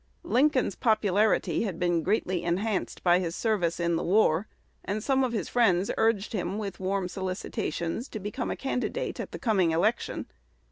Lincoln's 0.23 0.73
popularity 0.73 1.61
had 1.61 1.77
been 1.77 2.01
greatly 2.01 2.41
enhanced 2.41 3.03
by 3.03 3.19
his 3.19 3.35
service 3.35 3.79
in 3.79 3.97
the 3.97 4.03
war, 4.03 4.47
and 4.83 5.03
some 5.03 5.23
of 5.23 5.31
his 5.31 5.47
friends 5.47 5.91
urged 5.95 6.33
him 6.33 6.57
with 6.57 6.79
warm 6.79 7.07
solicitations 7.07 8.09
to 8.09 8.19
become 8.19 8.49
a 8.49 8.55
candidate 8.57 9.19
at 9.19 9.31
the 9.31 9.37
coming 9.37 9.69
election. 9.69 10.25